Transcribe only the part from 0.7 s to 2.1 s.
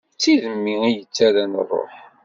i d-yettarran rruḥ.